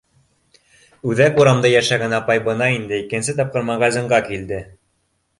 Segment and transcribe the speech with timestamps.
[1.09, 4.59] Үҙәк урамда йәшәгән апай бына инде икенсе тапҡыр магазинға килде.